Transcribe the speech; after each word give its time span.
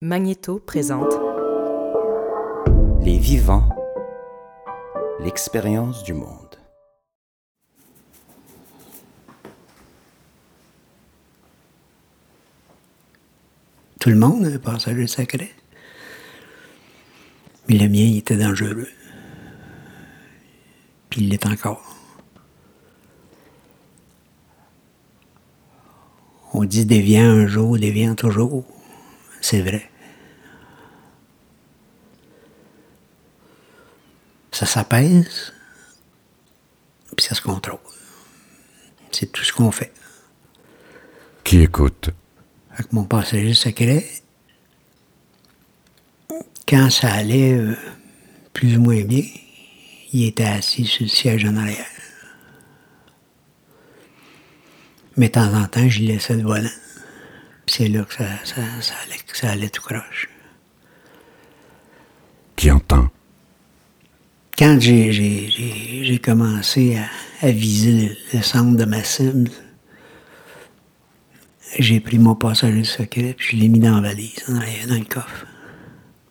Magnéto 0.00 0.60
présente 0.60 1.12
Les 3.00 3.18
vivants, 3.18 3.68
l'expérience 5.18 6.04
du 6.04 6.14
monde. 6.14 6.56
Tout 13.98 14.10
le 14.10 14.14
monde 14.14 14.44
a 14.44 14.50
un 14.50 14.58
passager 14.60 15.08
sacré. 15.08 15.52
Mais 17.68 17.76
le 17.76 17.88
mien, 17.88 18.04
il 18.04 18.18
était 18.18 18.36
dangereux. 18.36 18.86
Puis 21.10 21.22
il 21.22 21.30
l'est 21.30 21.44
encore. 21.44 21.96
On 26.54 26.62
dit 26.62 26.86
déviant 26.86 27.24
un 27.24 27.48
jour, 27.48 27.76
déviant 27.76 28.14
toujours. 28.14 28.64
C'est 29.40 29.62
vrai. 29.62 29.87
Ça 34.58 34.66
s'apaise, 34.66 35.52
puis 37.16 37.24
ça 37.24 37.36
se 37.36 37.40
contrôle. 37.40 37.78
C'est 39.12 39.30
tout 39.30 39.44
ce 39.44 39.52
qu'on 39.52 39.70
fait. 39.70 39.92
Qui 41.44 41.60
écoute? 41.60 42.10
Avec 42.72 42.92
mon 42.92 43.04
passager 43.04 43.54
secret, 43.54 44.04
quand 46.66 46.90
ça 46.90 47.12
allait 47.12 47.52
euh, 47.52 47.76
plus 48.52 48.78
ou 48.78 48.80
moins 48.80 49.04
bien, 49.04 49.22
il 50.12 50.26
était 50.26 50.42
assis 50.42 50.86
sur 50.86 51.04
le 51.04 51.08
siège 51.08 51.44
en 51.44 51.56
arrière. 51.56 51.86
Mais 55.16 55.28
de 55.28 55.34
temps 55.34 55.54
en 55.54 55.68
temps, 55.68 55.88
je 55.88 56.00
lui 56.00 56.08
laissais 56.08 56.34
le 56.34 56.42
volant. 56.42 56.68
Puis 57.64 57.76
c'est 57.78 57.88
là 57.88 58.02
que 58.02 58.12
ça, 58.12 58.24
ça, 58.42 58.56
ça 58.80 58.94
allait, 59.04 59.18
que 59.18 59.36
ça 59.36 59.50
allait 59.50 59.70
tout 59.70 59.82
croche. 59.82 60.28
Qui 62.56 62.72
entend? 62.72 63.08
Quand 64.58 64.78
j'ai, 64.80 65.12
j'ai, 65.12 65.48
j'ai, 65.48 66.04
j'ai 66.04 66.18
commencé 66.18 66.96
à, 66.96 67.46
à 67.46 67.50
viser 67.52 67.92
le, 68.08 68.16
le 68.38 68.42
centre 68.42 68.76
de 68.76 68.84
ma 68.84 69.04
cible, 69.04 69.50
j'ai 71.78 72.00
pris 72.00 72.18
mon 72.18 72.34
passager 72.34 72.82
secret, 72.82 73.34
puis 73.36 73.56
je 73.56 73.56
l'ai 73.62 73.68
mis 73.68 73.78
dans 73.78 74.00
la 74.00 74.08
valise, 74.08 74.42
dans, 74.48 74.54
le- 74.58 74.88
dans 74.88 74.94
le 74.98 75.04
coffre. 75.04 75.46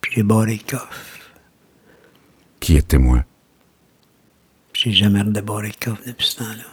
Puis 0.02 0.12
j'ai 0.16 0.22
barré 0.22 0.56
le 0.62 0.70
coffre. 0.70 1.06
Qui 2.60 2.76
est 2.76 2.86
témoin? 2.86 3.24
J'ai 4.74 4.92
jamais 4.92 5.22
redébarré 5.22 5.68
le 5.68 5.84
coffre 5.84 6.02
depuis 6.06 6.26
ce 6.26 6.36
temps-là. 6.36 6.64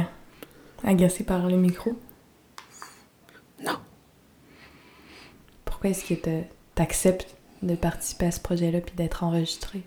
agacé 0.84 1.24
par 1.24 1.48
le 1.48 1.58
micro? 1.58 1.96
Non. 3.64 3.78
Pourquoi 5.66 5.92
est-ce 5.92 6.04
que 6.06 6.16
te- 6.16 6.44
t'acceptes 6.74 7.37
de 7.64 7.76
participer 7.76 8.28
à 8.28 8.32
ce 8.32 8.40
projet-là 8.40 8.82
puis 8.82 8.96
d'être 8.96 9.24
enregistré? 9.24 9.82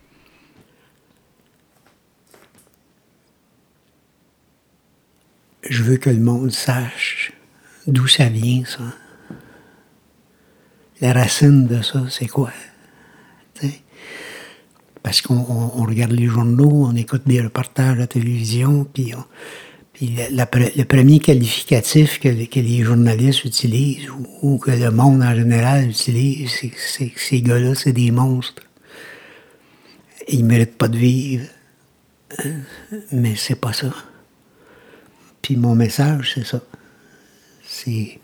Je 5.68 5.82
veux 5.82 5.96
que 5.98 6.10
le 6.10 6.20
monde 6.20 6.50
sache 6.52 7.32
d'où 7.86 8.06
ça 8.06 8.28
vient, 8.28 8.64
ça. 8.64 8.82
La 11.00 11.12
racine 11.12 11.66
de 11.66 11.82
ça, 11.82 12.04
c'est 12.10 12.26
quoi? 12.28 12.50
Parce 15.02 15.22
qu'on 15.22 15.34
on- 15.36 15.80
on 15.80 15.84
regarde 15.86 16.12
les 16.12 16.26
journaux, 16.26 16.84
on 16.86 16.94
écoute 16.94 17.22
des 17.26 17.40
reportages 17.40 17.96
à 17.96 18.00
la 18.00 18.06
télévision, 18.06 18.84
puis, 18.84 19.14
on- 19.14 19.24
le 20.00 20.84
premier 20.84 21.18
qualificatif 21.18 22.20
que, 22.20 22.28
les- 22.28 22.82
journalistes 22.82 23.44
utilisent 23.44 24.08
ou, 24.42 24.58
que 24.58 24.70
le 24.70 24.90
monde 24.90 25.22
en 25.22 25.34
général 25.34 25.88
utilise, 25.90 26.50
c'est 26.76 27.08
que 27.08 27.20
ces 27.20 27.42
gars-là, 27.42 27.74
c'est 27.74 27.92
des 27.92 28.10
monstres. 28.10 28.62
Ils 30.28 30.44
méritent 30.44 30.78
pas 30.78 30.88
de 30.88 30.96
vivre. 30.96 31.46
Hein? 32.38 32.60
Mais 33.12 33.36
c'est 33.36 33.60
pas 33.60 33.72
ça. 33.72 33.92
Puis 35.42 35.56
mon 35.56 35.74
message, 35.74 36.32
c'est 36.34 36.46
ça. 36.46 36.62
C'est. 37.62 38.18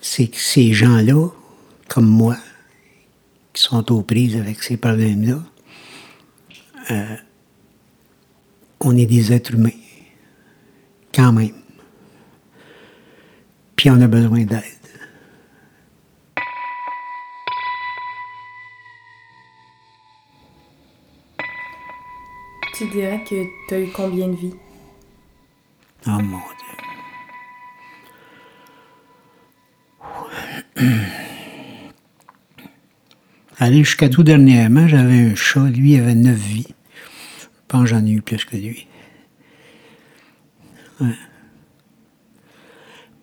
C'est 0.00 0.28
que 0.28 0.36
ces 0.38 0.72
gens-là, 0.72 1.28
comme 1.88 2.06
moi, 2.06 2.36
qui 3.52 3.62
sont 3.62 3.90
aux 3.92 4.02
prises 4.02 4.36
avec 4.36 4.62
ces 4.62 4.76
problèmes-là, 4.76 5.42
euh, 6.92 7.16
on 8.86 8.96
est 8.96 9.06
des 9.06 9.32
êtres 9.32 9.54
humains. 9.54 9.70
Quand 11.12 11.32
même. 11.32 11.50
Puis 13.74 13.90
on 13.90 14.00
a 14.00 14.06
besoin 14.06 14.44
d'aide. 14.44 14.62
Tu 22.74 22.86
dirais 22.90 23.24
que 23.28 23.34
t'as 23.68 23.80
eu 23.80 23.88
combien 23.88 24.28
de 24.28 24.36
vies? 24.36 24.54
Oh 26.06 26.10
mon 26.10 26.38
Dieu. 26.38 26.44
Allez, 33.58 33.78
jusqu'à 33.78 34.08
tout 34.10 34.22
dernièrement, 34.22 34.86
j'avais 34.86 35.18
un 35.18 35.34
chat, 35.34 35.64
lui 35.70 35.94
il 35.94 36.00
avait 36.00 36.14
neuf 36.14 36.36
vies. 36.36 36.74
J'en 37.84 38.06
ai 38.06 38.12
eu 38.12 38.22
plus 38.22 38.44
que 38.44 38.56
lui. 38.56 38.86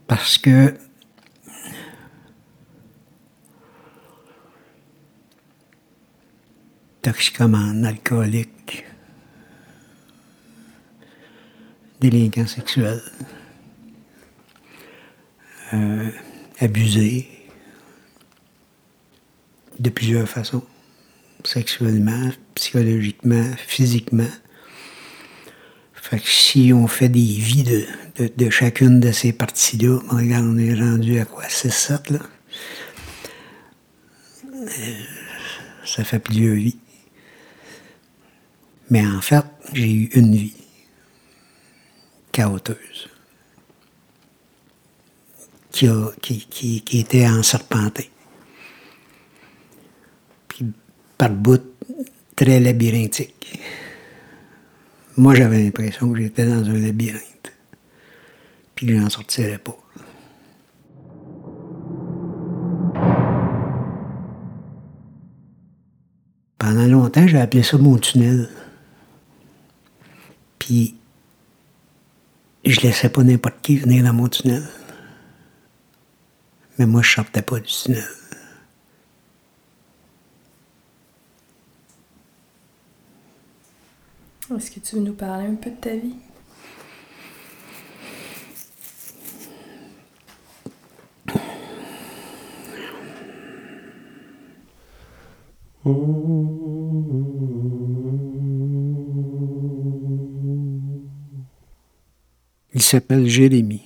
Parce 0.08 0.38
que 0.38 0.78
toxicomane, 7.02 7.86
alcoolique, 7.86 8.86
délinquant 12.00 12.48
sexuel, 12.48 13.02
euh, 15.74 16.10
abusé 16.60 17.28
de 19.80 19.90
plusieurs 19.90 20.30
façons, 20.30 20.64
sexuellement, 21.44 22.30
psychologiquement, 22.56 23.52
physiquement. 23.58 24.30
Si 26.24 26.72
on 26.74 26.88
fait 26.88 27.10
des 27.10 27.20
vies 27.20 27.64
de, 27.64 28.50
chacune 28.50 29.00
de 29.00 29.12
ces 29.12 29.34
parties-là, 29.34 30.00
regarde, 30.10 30.46
on 30.46 30.58
est 30.58 30.74
rendu 30.76 31.20
à 31.20 31.26
quoi? 31.26 31.46
6-7, 31.46 32.14
là? 32.14 32.20
Euh, 34.46 34.68
ça 35.86 36.04
fait 36.04 36.20
plusieurs 36.20 36.56
vies. 36.56 36.78
Mais 38.90 39.06
en 39.06 39.22
fait, 39.22 39.46
j'ai 39.74 39.92
eu 39.92 40.10
une 40.14 40.36
vie 40.36 40.54
chaoteuse 42.32 43.10
qui, 45.72 45.88
a, 45.88 46.12
qui, 46.22 46.46
qui, 46.46 46.82
qui 46.82 47.00
était 47.00 47.28
en 47.28 47.44
serpentin. 47.44 48.04
Puis 50.48 50.66
par 51.18 51.32
bout, 51.32 51.62
très 52.36 52.60
labyrinthique. 52.60 53.60
Moi, 55.16 55.36
j'avais 55.36 55.62
l'impression 55.64 56.12
que 56.12 56.18
j'étais 56.18 56.46
dans 56.46 56.68
un 56.68 56.74
labyrinthe. 56.74 57.54
Puis 58.74 58.88
que 58.88 58.98
j'en 58.98 59.10
sortirais 59.10 59.60
pas. 59.60 59.78
Pendant 66.58 66.88
longtemps, 66.88 67.28
j'ai 67.28 67.40
appelé 67.40 67.62
ça 67.62 67.78
mon 67.78 67.98
tunnel. 67.98 68.50
Puis 70.58 70.96
je 72.66 72.82
laissais 72.82 73.10
pas 73.10 73.24
n'importe 73.24 73.62
qui 73.62 73.78
venir 73.78 74.04
dans 74.04 74.14
mon 74.14 74.30
tunnel. 74.30 74.64
Mais 76.80 76.88
moi, 76.88 77.04
je 77.04 77.14
sortais 77.14 77.44
pas 77.44 77.60
du 77.60 77.72
tunnel. 77.72 78.04
Est-ce 84.56 84.70
que 84.70 84.80
tu 84.80 84.96
veux 84.96 85.02
nous 85.02 85.14
parler 85.14 85.48
un 85.48 85.56
peu 85.56 85.72
de 85.72 85.76
ta 85.76 85.96
vie? 85.96 86.14
Il 102.76 102.82
s'appelle 102.82 103.28
Jérémie. 103.28 103.82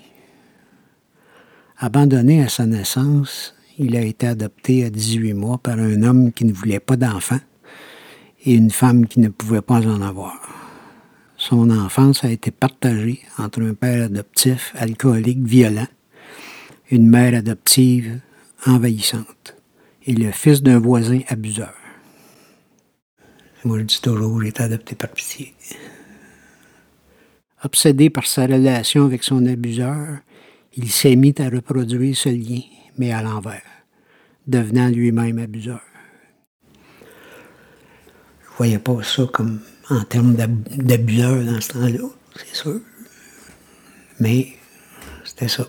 Abandonné 1.77 2.43
à 2.43 2.49
sa 2.49 2.65
naissance, 2.65 3.55
il 3.77 3.95
a 3.95 4.01
été 4.01 4.27
adopté 4.27 4.83
à 4.83 4.89
18 4.89 5.33
mois 5.33 5.59
par 5.59 5.79
un 5.79 6.03
homme 6.03 6.33
qui 6.33 6.43
ne 6.43 6.51
voulait 6.51 6.81
pas 6.81 6.97
d'enfants 6.97 7.39
et 8.43 8.53
une 8.53 8.71
femme 8.71 9.07
qui 9.07 9.21
ne 9.21 9.29
pouvait 9.29 9.61
pas 9.61 9.85
en 9.87 10.01
avoir. 10.01 10.56
Son 11.37 11.69
enfance 11.69 12.23
a 12.23 12.31
été 12.31 12.49
partagée 12.49 13.21
entre 13.37 13.61
un 13.61 13.75
père 13.75 14.05
adoptif 14.05 14.73
alcoolique 14.75 15.45
violent, 15.45 15.87
une 16.89 17.07
mère 17.07 17.35
adoptive 17.35 18.19
envahissante 18.65 19.55
et 20.07 20.13
le 20.13 20.31
fils 20.31 20.63
d'un 20.63 20.79
voisin 20.79 21.19
abuseur. 21.27 21.75
Moi, 23.63 23.79
je 23.79 23.83
dis 23.83 24.01
toujours, 24.01 24.41
j'ai 24.41 24.47
été 24.47 24.63
adopté 24.63 24.95
par 24.95 25.11
pitié. 25.11 25.53
Obsédé 27.63 28.09
par 28.09 28.25
sa 28.25 28.47
relation 28.47 29.05
avec 29.05 29.23
son 29.23 29.45
abuseur, 29.45 30.19
il 30.75 30.89
s'est 30.89 31.15
mis 31.15 31.35
à 31.39 31.49
reproduire 31.49 32.17
ce 32.17 32.29
lien, 32.29 32.61
mais 32.97 33.11
à 33.11 33.21
l'envers, 33.21 33.61
devenant 34.47 34.89
lui-même 34.89 35.37
abuseur. 35.37 35.81
Je 38.41 38.57
voyais 38.57 38.79
pas 38.79 39.03
ça 39.03 39.27
comme 39.31 39.59
en 39.89 40.03
termes 40.03 40.35
d'abuseur 40.35 41.43
dans 41.43 41.61
ce 41.61 41.69
temps-là, 41.69 42.09
c'est 42.35 42.55
sûr. 42.55 42.81
Mais 44.19 44.57
c'était 45.23 45.47
ça. 45.47 45.67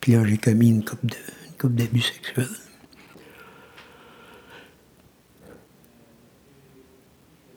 Puis 0.00 0.12
là, 0.12 0.24
j'ai 0.24 0.38
commis 0.38 0.70
une 0.70 0.84
coupe 0.84 1.74
d'abus 1.74 2.00
sexuels. 2.00 2.48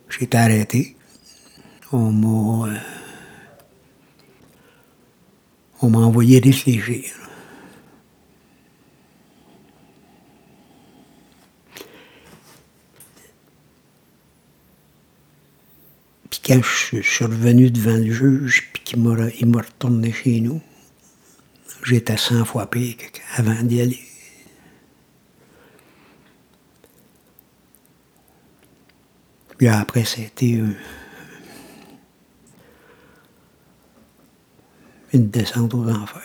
J'ai 0.09 0.23
été 0.25 0.37
arrêté. 0.37 0.97
On 1.91 2.11
m'a. 2.11 2.73
euh, 2.73 2.77
on 5.81 5.89
m'a 5.89 5.99
envoyé 5.99 6.39
réfléchir. 6.39 7.28
Quand 16.49 16.63
je, 16.63 17.01
suis- 17.01 17.25
revenu 17.25 17.69
devant 17.69 17.95
le 17.95 18.11
juge, 18.11 18.71
puis 18.73 18.83
qu'il 18.83 19.03
m'a 19.03 19.13
retourné 19.61 20.11
chez 20.11 20.41
nous, 20.41 20.59
j'étais 21.83 22.17
100 22.17 22.43
fois 22.43 22.67
pire 22.67 22.95
qu'avant 23.13 23.61
d'y 23.61 23.81
aller. 23.81 23.99
Puis 29.59 29.67
après, 29.67 30.05
c'était 30.05 30.55
euh, 30.55 30.73
une 35.13 35.29
descente 35.29 35.75
aux 35.75 35.87
enfers. 35.87 36.23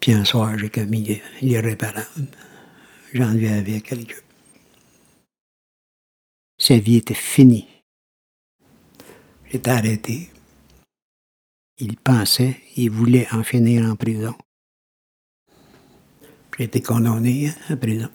Puis 0.00 0.12
un 0.12 0.26
soir, 0.26 0.58
j'ai 0.58 0.68
commis 0.68 1.22
l'irréparable. 1.40 2.26
J'en 3.14 3.30
avais 3.30 3.80
quelqu'un. 3.80 4.27
Sa 6.68 6.76
vie 6.76 6.96
était 6.96 7.14
finie. 7.14 7.66
J'étais 9.50 9.70
arrêté. 9.70 10.28
Il 11.78 11.96
pensait, 11.96 12.60
il 12.76 12.90
voulait 12.90 13.26
en 13.32 13.42
finir 13.42 13.86
en 13.90 13.96
prison. 13.96 14.34
J'ai 16.58 16.64
été 16.64 16.82
condamné 16.82 17.50
à 17.70 17.76
prison, 17.78 18.10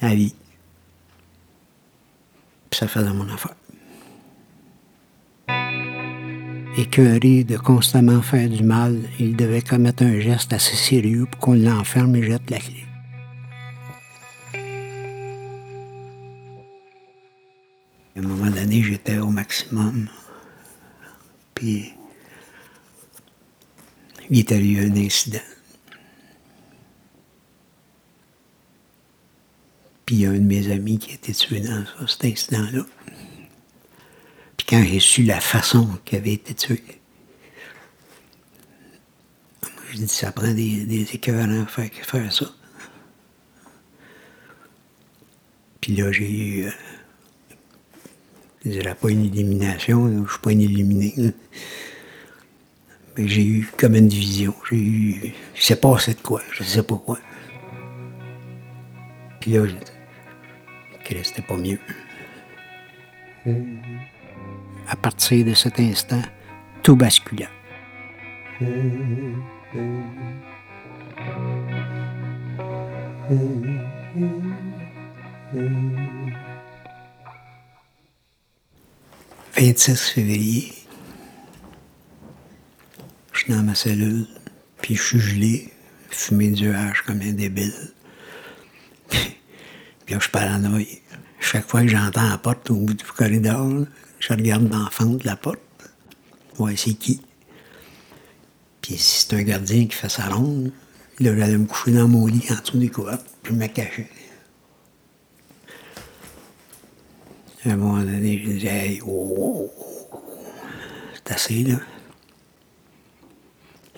à 0.00 0.14
vie. 0.14 0.36
Puis 2.70 2.78
ça 2.78 2.86
faisait 2.86 3.12
mon 3.12 3.28
affaire. 3.28 3.56
Écœuré 6.76 7.42
de 7.42 7.56
constamment 7.56 8.22
faire 8.22 8.48
du 8.48 8.62
mal, 8.62 9.02
il 9.18 9.34
devait 9.34 9.62
commettre 9.62 10.04
un 10.04 10.20
geste 10.20 10.52
assez 10.52 10.76
sérieux 10.76 11.26
pour 11.28 11.40
qu'on 11.40 11.54
l'enferme 11.54 12.14
et 12.14 12.22
jette 12.22 12.50
la 12.50 12.60
clé. 12.60 12.87
J'étais 18.66 19.18
au 19.18 19.28
maximum. 19.28 20.08
Puis, 21.54 21.92
il 24.30 24.38
est 24.40 24.52
arrivé 24.52 24.86
un 24.86 24.96
incident. 24.96 25.38
Puis, 30.06 30.16
il 30.16 30.20
y 30.22 30.26
a 30.26 30.30
un 30.30 30.34
de 30.34 30.40
mes 30.40 30.70
amis 30.72 30.98
qui 30.98 31.12
a 31.12 31.14
été 31.14 31.32
tué 31.32 31.60
dans 31.60 31.84
cet 32.06 32.24
incident-là. 32.24 32.84
Puis, 34.56 34.66
quand 34.68 34.82
j'ai 34.82 35.00
su 35.00 35.22
la 35.22 35.40
façon 35.40 35.88
qu'il 36.04 36.18
avait 36.18 36.34
été 36.34 36.54
tué, 36.54 36.82
je 39.90 39.98
dis, 39.98 40.08
ça 40.08 40.32
prend 40.32 40.52
des, 40.52 40.84
des 40.84 41.02
écœurants 41.14 41.62
à 41.62 41.66
faire, 41.66 41.90
faire 41.92 42.32
ça. 42.32 42.46
Puis 45.80 45.94
là, 45.94 46.10
j'ai 46.12 46.30
eu. 46.30 46.72
Je 48.68 48.80
dirais 48.80 48.94
pas 48.94 49.10
une 49.10 49.24
élimination, 49.24 50.24
je 50.26 50.30
suis 50.30 50.40
pas 50.40 50.52
une 50.52 50.60
éliminé. 50.60 51.14
là. 51.16 51.30
Mais 53.16 53.26
j'ai 53.26 53.44
eu 53.44 53.68
comme 53.76 53.94
une 53.94 54.08
division. 54.08 54.54
J'ai 54.70 54.76
eu. 54.76 55.34
Il 55.56 55.62
s'est 55.62 55.76
passé 55.76 56.14
de 56.14 56.20
quoi, 56.20 56.42
je 56.52 56.62
sais 56.62 56.82
pas 56.82 56.96
quoi. 56.96 57.18
Puis 59.40 59.52
là, 59.52 59.64
que 61.04 61.22
c'était 61.22 61.42
pas 61.42 61.56
mieux. 61.56 61.78
À 64.88 64.96
partir 64.96 65.44
de 65.44 65.54
cet 65.54 65.80
instant, 65.80 66.22
tout 66.82 66.96
bascula. 66.96 67.46
26 79.58 80.10
février, 80.10 80.72
je 83.32 83.40
suis 83.40 83.52
dans 83.52 83.64
ma 83.64 83.74
cellule, 83.74 84.28
puis 84.80 84.94
je 84.94 85.02
suis 85.02 85.18
gelé, 85.18 85.72
fumé 86.10 86.50
du 86.50 86.72
hache 86.72 87.02
comme 87.02 87.20
un 87.22 87.32
débile. 87.32 87.74
puis 89.08 90.14
là, 90.14 90.18
je 90.20 90.28
paranoïe. 90.28 91.00
Chaque 91.40 91.68
fois 91.68 91.82
que 91.82 91.88
j'entends 91.88 92.28
la 92.28 92.38
porte 92.38 92.70
au 92.70 92.76
bout 92.76 92.94
du 92.94 93.04
corridor, 93.04 93.84
je 94.20 94.32
regarde 94.32 94.68
dans 94.68 95.16
de 95.16 95.26
la 95.26 95.34
porte, 95.34 95.58
voir 96.54 96.70
c'est 96.76 96.94
qui? 96.94 97.20
Puis 98.80 98.96
si 98.96 99.26
c'est 99.26 99.34
un 99.34 99.42
gardien 99.42 99.86
qui 99.86 99.96
fait 99.96 100.08
sa 100.08 100.26
ronde, 100.26 100.70
là, 101.18 101.36
j'allais 101.36 101.58
me 101.58 101.66
coucher 101.66 101.90
dans 101.96 102.06
mon 102.06 102.28
lit 102.28 102.46
en 102.50 102.62
dessous 102.62 102.78
des 102.78 102.90
couvertes, 102.90 103.26
puis 103.42 103.54
me 103.54 103.66
cachais. 103.66 104.08
À 107.64 107.70
un 107.70 107.76
moment 107.76 107.98
donné, 107.98 108.38
je 108.38 108.50
disais, 108.50 108.68
hey, 108.68 109.00
oh, 109.04 109.34
oh, 109.36 109.72
oh, 110.12 110.22
c'est 111.12 111.32
assez, 111.32 111.64
là. 111.64 111.78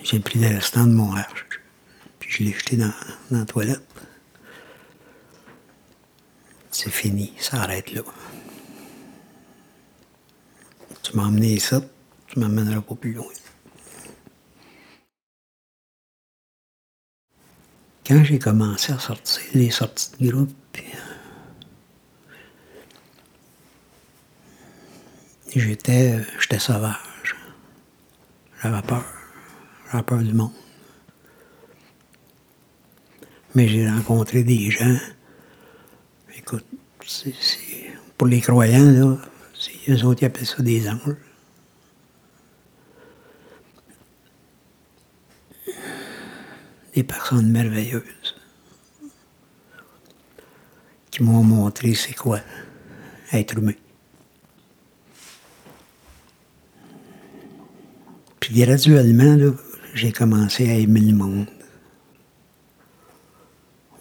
J'ai 0.02 0.18
pris 0.18 0.38
le 0.38 0.48
de 0.48 0.92
mon 0.92 1.14
hache, 1.14 1.46
puis 2.18 2.30
je 2.30 2.44
l'ai 2.44 2.52
jeté 2.52 2.76
dans, 2.76 2.92
dans 3.30 3.40
la 3.40 3.44
toilette. 3.44 3.86
C'est 6.70 6.90
fini, 6.90 7.34
ça 7.38 7.58
arrête 7.62 7.92
là. 7.92 8.00
Tu 11.02 11.14
m'as 11.16 11.24
emmené 11.24 11.58
ça, 11.58 11.82
tu 12.28 12.38
m'emmèneras 12.38 12.80
pas 12.80 12.94
plus 12.94 13.12
loin. 13.12 13.26
Quand 18.06 18.24
j'ai 18.24 18.38
commencé 18.38 18.92
à 18.92 18.98
sortir, 18.98 19.42
les 19.52 19.70
sorties 19.70 20.10
de 20.18 20.30
groupe, 20.30 20.50
puis, 20.72 20.84
j'étais 25.58 26.12
euh, 26.12 26.22
j'étais 26.40 26.58
sauvage. 26.58 27.36
J'avais 28.62 28.82
peur. 28.82 29.04
J'avais 29.90 30.02
peur 30.04 30.18
du 30.18 30.32
monde. 30.32 30.52
Mais 33.54 33.66
j'ai 33.66 33.88
rencontré 33.88 34.44
des 34.44 34.70
gens. 34.70 34.96
Écoute, 36.36 36.64
pour 38.16 38.28
les 38.28 38.40
croyants, 38.40 38.90
là, 38.90 39.18
eux 39.88 40.04
autres 40.04 40.20
qui 40.20 40.24
appellent 40.24 40.46
ça 40.46 40.62
des 40.62 40.88
anges. 40.88 41.16
Des 46.94 47.02
personnes 47.04 47.50
merveilleuses 47.50 48.36
qui 51.10 51.22
m'ont 51.22 51.42
montré 51.42 51.94
c'est 51.94 52.14
quoi 52.14 52.40
être 53.32 53.58
humain. 53.58 53.72
Graduellement, 58.52 59.54
j'ai 59.94 60.10
commencé 60.10 60.68
à 60.68 60.74
aimer 60.74 61.00
le 61.00 61.14
monde. 61.14 61.46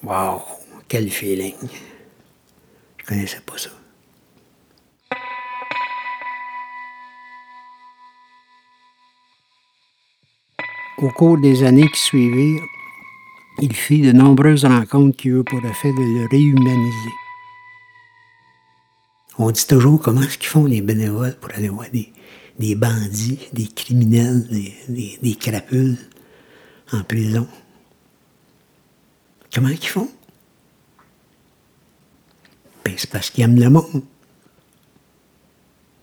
Wow, 0.01 0.41
quel 0.87 1.07
feeling! 1.09 1.53
Je 2.97 3.05
connaissais 3.05 3.41
pas 3.41 3.57
ça. 3.59 3.69
Au 10.97 11.09
cours 11.11 11.37
des 11.37 11.63
années 11.63 11.87
qui 11.93 12.01
suivirent, 12.01 12.63
il 13.61 13.75
fit 13.75 14.01
de 14.01 14.11
nombreuses 14.11 14.65
rencontres 14.65 15.15
qui 15.15 15.29
eurent 15.29 15.45
pour 15.45 15.63
effet 15.63 15.93
de 15.93 16.21
le 16.21 16.27
réhumaniser. 16.27 17.13
On 19.37 19.51
dit 19.51 19.67
toujours 19.67 20.01
comment 20.01 20.21
est-ce 20.21 20.39
qu'ils 20.39 20.49
font 20.49 20.65
les 20.65 20.81
bénévoles 20.81 21.37
pour 21.39 21.51
aller 21.51 21.69
voir 21.69 21.89
des, 21.91 22.11
des 22.59 22.75
bandits, 22.75 23.39
des 23.53 23.67
criminels, 23.67 24.45
des, 24.89 25.35
crapules 25.39 25.97
en 26.91 27.03
prison. 27.03 27.47
Comment 29.53 29.69
ils 29.69 29.77
font? 29.77 30.09
Ben, 32.83 32.93
c'est 32.97 33.09
parce 33.09 33.29
qu'ils 33.29 33.45
aiment 33.45 33.59
le 33.59 33.69
monde. 33.69 34.03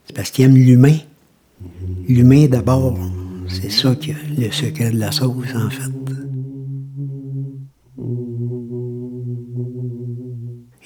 C'est 0.06 0.16
parce 0.16 0.30
qu'ils 0.30 0.46
aiment 0.46 0.56
l'humain. 0.56 0.96
L'humain 2.08 2.46
d'abord. 2.46 2.98
C'est 3.48 3.70
ça 3.70 3.94
qui 3.94 4.10
est 4.10 4.16
le 4.36 4.50
secret 4.50 4.90
de 4.90 4.98
la 4.98 5.12
sauce, 5.12 5.54
en 5.54 5.70
fait. 5.70 5.92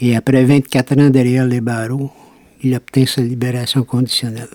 Et 0.03 0.17
après 0.17 0.45
24 0.45 0.99
ans 0.99 1.11
derrière 1.11 1.47
les 1.47 1.61
barreaux, 1.61 2.11
il 2.63 2.75
obtint 2.75 3.07
sa 3.07 3.23
libération 3.23 3.83
conditionnelle. 3.85 4.49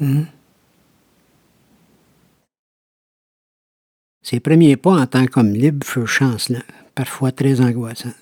Mm-hmm. 0.00 0.39
Ses 4.30 4.38
premiers 4.38 4.76
pas 4.76 4.92
en 4.92 5.06
tant 5.08 5.26
qu'homme 5.26 5.54
libre 5.54 5.84
furent 5.84 6.06
chancelants, 6.06 6.62
parfois 6.94 7.32
très 7.32 7.60
angoissants. 7.60 8.14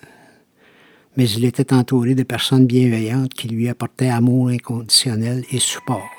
Mais 1.15 1.29
il 1.29 1.45
était 1.45 1.71
entouré 1.71 2.15
de 2.15 2.23
personnes 2.23 2.65
bienveillantes 2.65 3.31
qui 3.35 3.47
lui 3.47 3.69
apportaient 3.69 4.09
amour 4.09 4.47
inconditionnel 4.47 5.45
et 5.51 5.59
support. 5.59 6.09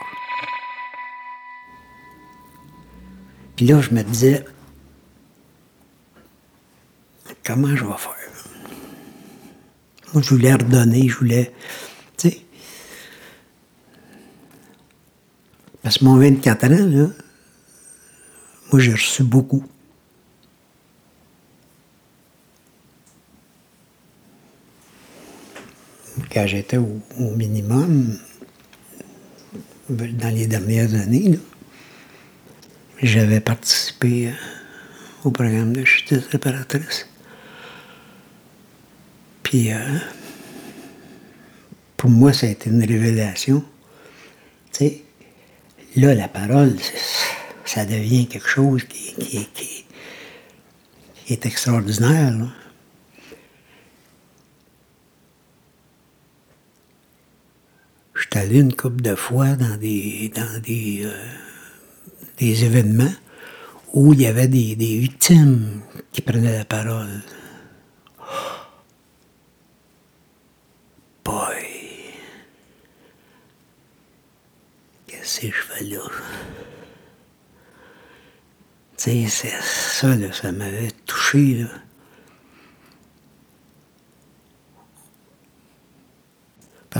Puis 3.56 3.66
là, 3.66 3.80
je 3.80 3.90
me 3.90 4.04
disais, 4.04 4.44
comment 7.44 7.75
je 7.75 7.85
vais 7.85 7.99
faire? 7.99 8.14
Moi, 10.14 10.23
je 10.23 10.30
voulais 10.30 10.52
redonner, 10.52 11.09
je 11.09 11.16
voulais, 11.16 11.52
tu 12.16 12.28
sais. 12.28 12.42
Parce 15.82 15.99
que 15.99 16.04
mon 16.04 16.16
24 16.16 16.64
ans, 16.66 17.11
moi, 18.70 18.80
j'ai 18.80 18.92
reçu 18.92 19.25
beaucoup. 19.25 19.64
Quand 26.33 26.47
j'étais 26.47 26.77
au, 26.77 27.01
minimum, 27.37 28.19
dans 29.89 30.35
les 30.35 30.47
dernières 30.47 30.95
années, 30.95 31.39
j'avais 33.03 33.41
participé 33.41 34.29
euh, 34.29 34.33
au 35.25 35.31
programme 35.31 35.73
de 35.73 35.85
justice 35.85 36.27
réparatrice. 36.31 37.09
Puis, 39.43 39.73
euh, 39.73 39.99
pour 41.97 42.11
moi, 42.11 42.33
ça 42.33 42.47
a 42.47 42.51
été 42.51 42.71
une 42.71 42.85
révélation. 42.85 43.65
Tu 44.73 44.79
sais, 44.79 45.03
là, 45.97 46.15
la 46.15 46.29
parole, 46.29 46.77
ça 47.65 47.85
devient 47.85 48.27
quelque 48.27 48.49
chose 48.49 48.85
qui, 48.85 49.49
est 51.29 51.47
extraordinaire. 51.47 52.35
Je 58.15 58.21
suis 58.21 58.29
une 58.49 58.75
couple 58.75 59.02
de 59.02 59.14
fois 59.14 59.54
dans 59.56 59.76
des, 59.76 60.32
dans 60.35 60.61
des, 60.62 61.02
euh, 61.04 61.12
des 62.38 62.64
événements 62.64 63.12
où 63.92 64.14
il 64.14 64.23
y 64.23 64.26
avait 64.26 64.49
des, 64.49 64.76
des 64.76 64.99
victimes 64.99 65.82
qui 66.12 66.23
prenaient 66.23 66.59
la 66.59 66.64
parole. 66.64 67.20
Boy! 71.25 71.66
Qu'est-ce 75.06 75.40
que 75.40 75.47
je 75.49 75.52
fais 75.52 75.85
là? 75.85 76.00
Tu 78.97 79.04
sais, 79.04 79.26
c'est 79.28 79.62
ça, 79.62 80.14
là, 80.14 80.32
ça 80.32 80.52
m'avait 80.52 80.90
touché, 81.06 81.62
là. 81.62 81.68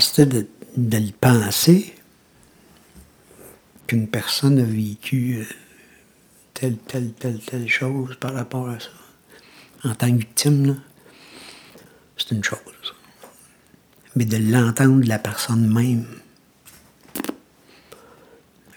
Que 0.01 0.23
de, 0.23 0.47
de 0.79 0.97
le 0.97 1.13
penser, 1.13 1.95
qu'une 3.87 4.09
personne 4.09 4.59
a 4.59 4.65
vécu 4.65 5.41
euh, 5.41 5.45
telle, 6.55 6.79
telle, 6.79 7.13
telle, 7.13 7.39
telle 7.41 7.69
chose 7.69 8.17
par 8.19 8.33
rapport 8.33 8.71
à 8.71 8.81
ça, 8.81 8.89
en 9.85 9.95
tant 9.95 10.11
que 10.11 10.21
victime, 10.21 10.81
c'est 12.17 12.31
une 12.31 12.43
chose. 12.43 12.59
Mais 14.17 14.25
de 14.25 14.39
l'entendre 14.39 15.03
de 15.03 15.09
la 15.09 15.19
personne 15.19 15.71
même, 15.71 16.07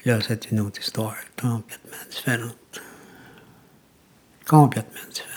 là, 0.03 0.19
c'est 0.19 0.51
une 0.51 0.59
autre 0.59 0.81
histoire 0.81 1.15
complètement 1.39 1.97
différente. 2.09 2.81
Complètement 4.45 5.09
différente. 5.09 5.32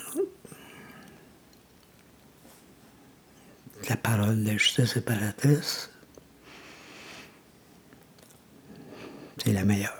La 3.88 3.96
parole 3.96 4.42
de 4.42 4.48
la 4.48 4.56
justice 4.56 4.94
séparatrice, 4.94 5.90
c'est 9.38 9.52
la 9.52 9.64
meilleure. 9.64 9.92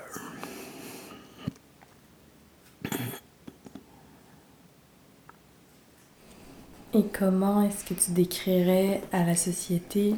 Et 6.95 7.05
comment 7.13 7.63
est-ce 7.63 7.85
que 7.85 7.95
tu 7.95 8.11
décrirais 8.11 9.03
à 9.13 9.23
la 9.23 9.37
société 9.37 10.17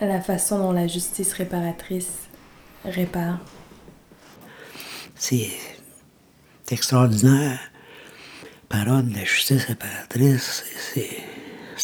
la 0.00 0.20
façon 0.20 0.58
dont 0.58 0.72
la 0.72 0.86
justice 0.86 1.34
réparatrice 1.34 2.28
répare? 2.84 3.40
C'est 5.14 5.50
extraordinaire. 6.70 7.60
Parole 8.68 9.10
de 9.10 9.14
la 9.14 9.24
justice 9.24 9.64
réparatrice, 9.64 10.64
c'est 10.94 11.33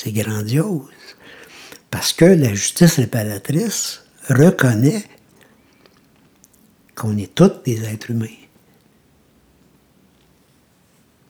grandiose. 0.07 0.89
Parce 1.91 2.13
que 2.13 2.25
la 2.25 2.55
justice 2.55 2.97
réparatrice 2.97 4.05
reconnaît 4.29 5.05
qu'on 6.95 7.17
est 7.17 7.35
tous 7.35 7.63
des 7.65 7.85
êtres 7.85 8.11
humains 8.11 8.27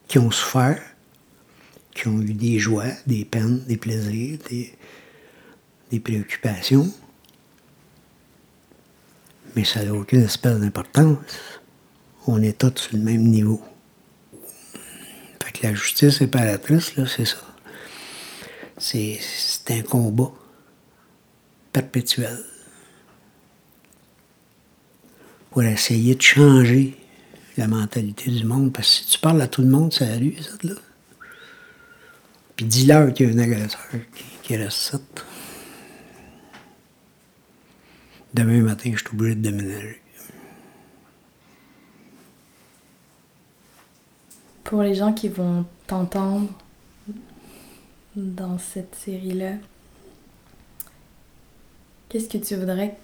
qui 0.08 0.18
ont 0.18 0.30
souffert, 0.30 0.82
qui 1.94 2.08
ont 2.08 2.20
eu 2.20 2.34
des 2.34 2.58
joies, 2.58 2.92
des 3.06 3.24
peines, 3.24 3.62
des 3.66 3.76
plaisirs, 3.76 4.38
des, 4.50 4.74
des 5.90 6.00
préoccupations. 6.00 6.92
Mais 9.54 9.64
ça 9.64 9.84
n'a 9.84 9.94
aucune 9.94 10.22
espèce 10.22 10.58
d'importance. 10.58 11.60
On 12.26 12.42
est 12.42 12.58
tous 12.58 12.76
sur 12.82 12.96
le 12.96 13.02
même 13.02 13.22
niveau. 13.22 13.62
Fait 15.42 15.52
que 15.52 15.66
la 15.66 15.74
justice 15.74 16.18
réparatrice, 16.18 16.96
là, 16.96 17.06
c'est 17.06 17.24
ça. 17.24 17.49
C'est 18.80 19.20
un 19.68 19.82
combat 19.82 20.32
perpétuel 21.72 22.38
pour 25.50 25.62
essayer 25.62 26.14
de 26.14 26.22
changer 26.22 26.96
la 27.56 27.68
mentalité 27.68 28.30
du 28.30 28.44
monde. 28.44 28.72
Parce 28.72 28.88
que 28.88 28.94
si 28.94 29.06
tu 29.06 29.18
parles 29.18 29.42
à 29.42 29.48
tout 29.48 29.60
le 29.60 29.68
monde, 29.68 29.92
c'est 29.92 30.08
la 30.08 30.16
rue, 30.16 30.34
ça, 30.40 30.52
là. 30.62 30.74
Puis 32.56 32.64
dis-leur 32.64 33.12
qu'il 33.12 33.28
y 33.28 33.30
a 33.30 33.34
un 33.34 33.38
agresseur 33.38 33.80
qui, 34.14 34.24
qui 34.42 34.56
reste 34.56 34.96
demain 38.34 38.62
matin, 38.62 38.92
je 38.94 38.98
suis 38.98 39.08
obligé 39.14 39.34
de 39.34 39.40
déménager. 39.40 40.00
Pour 44.64 44.82
les 44.82 44.94
gens 44.94 45.12
qui 45.12 45.28
vont 45.28 45.66
t'entendre 45.86 46.48
dans 48.16 48.58
cette 48.58 48.94
série-là, 48.94 49.54
qu'est-ce 52.08 52.28
que 52.28 52.38
tu 52.38 52.56
voudrais 52.56 52.96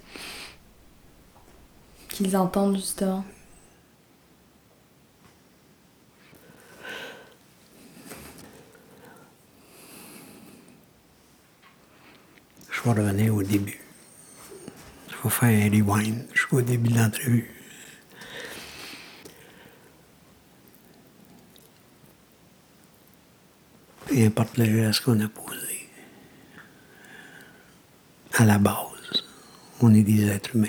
qu'ils 2.09 2.35
entendent 2.35 2.75
justement? 2.75 3.23
Je 12.69 12.81
vais 12.83 12.89
revenir 12.89 13.35
au 13.35 13.43
début. 13.43 13.79
Je 15.09 15.15
vais 15.23 15.29
faire 15.29 15.49
un 15.49 15.69
rewind 15.69 16.27
jusqu'au 16.33 16.61
début 16.61 16.89
de 16.89 16.97
l'entrevue. 16.97 17.53
Peu 24.05 24.06
importe 24.25 24.57
le 24.57 24.65
geste 24.65 25.01
qu'on 25.01 25.19
a 25.19 25.27
posé. 25.27 25.57
À 28.33 28.45
la 28.45 28.57
base, 28.57 29.23
on 29.81 29.93
est 29.93 30.03
des 30.03 30.27
êtres 30.27 30.55
humains. 30.55 30.67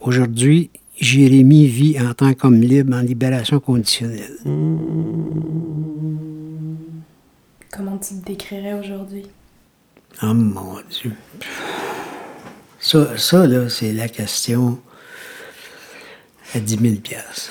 Aujourd'hui, 0.00 0.70
Jérémy 1.00 1.66
vit 1.66 2.00
en 2.00 2.14
tant 2.14 2.32
qu'homme 2.34 2.60
libre 2.60 2.96
en 2.96 3.00
libération 3.00 3.60
conditionnelle. 3.60 4.38
Comment 7.72 7.98
tu 7.98 8.14
te 8.14 8.24
décrirais 8.26 8.74
aujourd'hui? 8.74 9.26
Oh 10.22 10.32
mon 10.34 10.76
Dieu. 10.88 11.12
Ça, 12.78 13.16
ça 13.18 13.46
là, 13.46 13.68
c'est 13.68 13.92
la 13.92 14.08
question 14.08 14.78
à 16.54 16.60
10 16.60 16.78
000 16.78 16.94
piastres. 16.96 17.50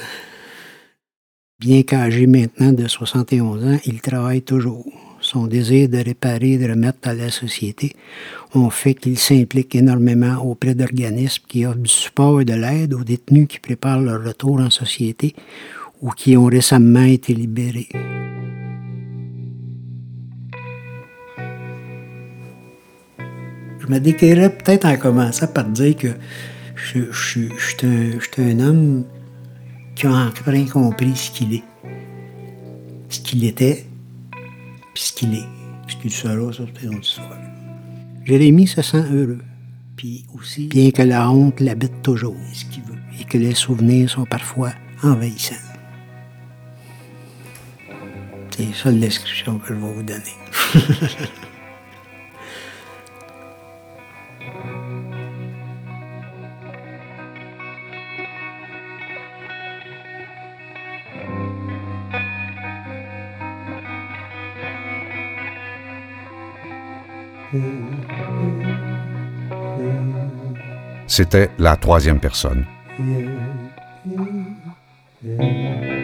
Bien 1.60 1.84
qu'âgé 1.84 2.28
maintenant 2.28 2.74
de 2.74 2.88
71 2.88 3.66
ans, 3.66 3.80
il 3.86 4.02
travaille 4.02 4.42
toujours. 4.42 4.86
Son 5.22 5.48
désir 5.48 5.88
de 5.88 5.98
réparer 5.98 6.54
et 6.54 6.58
de 6.58 6.70
remettre 6.70 7.08
à 7.08 7.14
la 7.14 7.32
société 7.32 7.96
ont 8.54 8.70
fait 8.70 8.94
qu'il 8.94 9.18
s'implique 9.18 9.74
énormément 9.74 10.44
auprès 10.44 10.76
d'organismes 10.76 11.44
qui 11.48 11.66
offrent 11.66 11.78
du 11.78 11.90
support 11.90 12.42
et 12.42 12.46
de 12.46 12.54
l'aide 12.54 12.94
aux 12.94 13.06
détenus 13.06 13.48
qui 13.48 13.60
préparent 13.60 14.02
leur 14.02 14.22
retour 14.22 14.60
en 14.60 14.70
société 14.70 15.34
ou 16.02 16.10
qui 16.10 16.36
ont 16.36 16.48
récemment 16.48 17.04
été 17.04 17.34
libérés. 17.34 17.88
Je 23.80 23.88
me 23.88 24.00
décrirais 24.00 24.50
peut-être 24.50 24.86
en 24.86 24.98
commençant 24.98 25.48
par 25.48 25.66
dire 25.66 25.96
que 25.96 26.10
je, 26.76 27.12
suis 27.12 27.50
un 28.38 28.60
homme 28.60 29.06
qui 29.96 30.08
a 30.08 30.12
enfin 30.12 30.66
compris 30.66 31.16
ce 31.16 31.32
qu'il 31.32 31.54
est. 31.54 31.64
Ce 33.10 33.20
qu'il 33.20 33.44
était, 33.46 33.86
puis 34.94 35.04
ce 35.04 35.14
qu'il 35.14 35.34
est. 35.36 35.48
Ce 35.88 35.96
qu'il 35.98 36.12
sera, 36.12 36.52
ça, 36.54 36.64
c'est 36.74 36.84
une 36.84 36.96
autre 36.96 37.04
histoire. 37.04 37.38
Jérémy 38.26 38.68
se 38.68 38.82
sent 38.82 39.04
heureux. 39.12 39.42
Puis 39.96 40.26
aussi, 40.34 40.68
bien 40.68 40.92
que 40.92 41.04
la 41.04 41.30
honte 41.30 41.60
l'habite 41.60 42.02
toujours, 42.02 42.36
ce 42.52 42.66
qu'il 42.66 42.84
veut, 42.84 42.98
et 43.20 43.26
que 43.26 43.38
les 43.38 43.54
souvenirs 43.54 44.10
sont 44.10 44.26
parfois 44.26 44.72
envahissants. 45.04 45.56
C'est 48.50 48.74
ça 48.74 48.92
la 48.92 48.98
description 48.98 49.60
que 49.60 49.68
je 49.68 49.74
vais 49.74 49.80
vous 49.80 50.04
donner. 50.04 50.24
C'était 71.16 71.52
la 71.60 71.76
troisième 71.76 72.20
personne. 72.20 72.66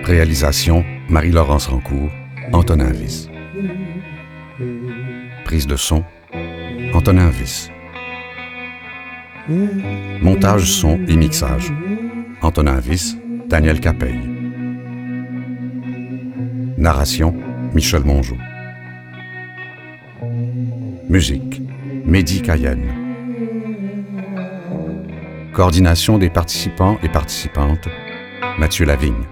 Réalisation 0.04 0.86
Marie-Laurence 1.10 1.66
Rancourt, 1.66 2.12
Antonin 2.54 2.92
Viss. 2.92 3.28
Prise 5.46 5.66
de 5.66 5.78
son 5.78 6.04
Antonin 6.94 7.32
Viss. 7.32 7.72
Montage 10.22 10.66
son 10.66 11.00
et 11.08 11.16
mixage 11.16 11.74
Antonin 12.44 12.80
Viss, 12.80 13.18
Daniel 13.48 13.80
Capeille. 13.80 14.30
Narration 16.78 17.34
Michel 17.74 18.04
Mongeau. 18.04 18.38
Musique 21.10 21.64
Mehdi 22.06 22.44
Cayenne. 22.44 22.99
Coordination 25.54 26.18
des 26.18 26.30
participants 26.30 26.98
et 27.04 27.10
participantes, 27.10 27.88
Mathieu 28.58 28.86
Lavigne. 28.86 29.26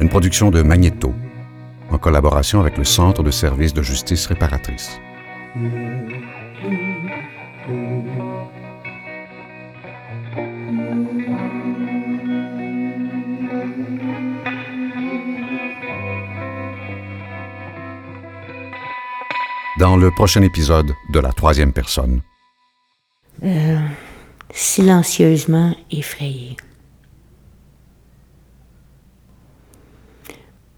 Une 0.00 0.08
production 0.08 0.50
de 0.50 0.62
Magnéto, 0.62 1.14
en 1.90 1.98
collaboration 1.98 2.60
avec 2.60 2.76
le 2.78 2.84
Centre 2.84 3.22
de 3.22 3.30
services 3.30 3.74
de 3.74 3.82
justice 3.82 4.26
réparatrice. 4.26 5.00
Dans 19.78 19.96
le 19.96 20.10
prochain 20.10 20.42
épisode 20.42 20.92
de 21.10 21.20
la 21.20 21.32
troisième 21.32 21.72
personne, 21.72 22.20
silencieusement 24.52 25.74
effrayé. 25.90 26.56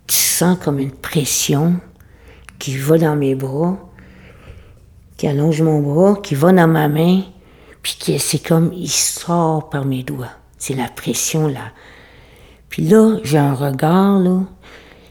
Tu 0.07 0.17
sens 0.17 0.59
comme 0.59 0.79
une 0.79 0.93
pression 0.93 1.81
qui 2.59 2.77
va 2.77 2.99
dans 2.99 3.17
mes 3.17 3.35
bras, 3.35 3.79
qui 5.17 5.27
allonge 5.27 5.63
mon 5.63 5.81
bras, 5.81 6.21
qui 6.21 6.35
va 6.35 6.53
dans 6.53 6.69
ma 6.69 6.89
main, 6.89 7.23
puis 7.83 7.97
qui 7.99 8.19
c'est 8.19 8.45
comme 8.45 8.73
il 8.73 8.91
sort 8.91 9.71
par 9.71 9.85
mes 9.85 10.03
doigts. 10.03 10.33
C'est 10.59 10.75
la 10.75 10.89
pression 10.89 11.49
là. 11.49 11.73
Puis 12.69 12.83
là, 12.83 13.19
j'ai 13.25 13.39
un 13.39 13.55
regard 13.55 14.19
là, 14.19 14.43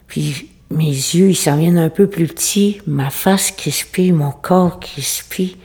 puis 0.08 0.50
mes 0.72 0.86
yeux 0.86 1.30
ils 1.30 1.36
s'en 1.36 1.58
viennent 1.58 1.78
un 1.78 1.90
peu 1.90 2.08
plus 2.08 2.28
petits, 2.28 2.82
ma 2.86 3.10
face 3.10 3.52
crispée, 3.52 4.12
mon 4.12 4.32
corps 4.32 4.80
crispé, 4.80 5.56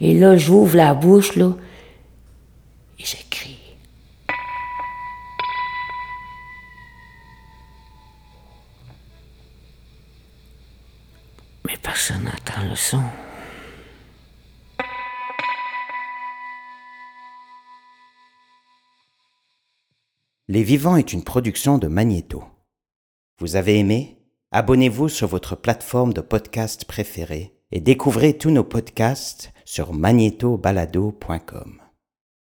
et 0.00 0.14
là 0.14 0.36
j'ouvre 0.36 0.76
la 0.76 0.94
bouche 0.94 1.36
là, 1.36 1.52
et. 3.04 3.58
Mais 11.66 11.76
personne 11.82 12.24
n'entend 12.24 12.68
le 12.68 12.76
son. 12.76 13.02
Les 20.48 20.62
Vivants 20.62 20.96
est 20.96 21.12
une 21.12 21.24
production 21.24 21.78
de 21.78 21.86
Magnéto. 21.86 22.44
Vous 23.38 23.56
avez 23.56 23.78
aimé? 23.78 24.18
Abonnez-vous 24.50 25.08
sur 25.08 25.26
votre 25.26 25.56
plateforme 25.56 26.12
de 26.12 26.20
podcast 26.20 26.84
préférée 26.84 27.54
et 27.70 27.80
découvrez 27.80 28.36
tous 28.36 28.50
nos 28.50 28.64
podcasts 28.64 29.52
sur 29.64 29.94
magnétobalado.com. 29.94 31.81